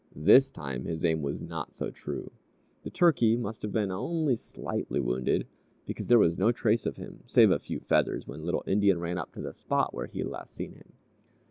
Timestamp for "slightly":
4.35-4.99